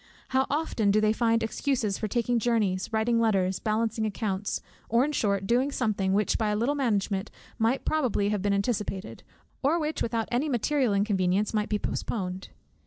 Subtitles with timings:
[0.29, 5.11] How often do they find excuses for taking journeys, writing letters, balancing accounts; or in
[5.11, 9.21] short doing something, which by a little management might probably have been anticipated,
[9.61, 12.49] or which, without any material inconvenience, might be postponed!